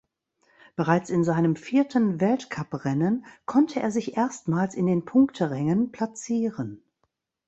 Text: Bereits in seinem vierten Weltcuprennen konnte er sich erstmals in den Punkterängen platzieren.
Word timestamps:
Bereits 0.75 1.11
in 1.11 1.23
seinem 1.23 1.55
vierten 1.55 2.19
Weltcuprennen 2.19 3.23
konnte 3.45 3.81
er 3.81 3.91
sich 3.91 4.17
erstmals 4.17 4.73
in 4.73 4.87
den 4.87 5.05
Punkterängen 5.05 5.91
platzieren. 5.91 6.81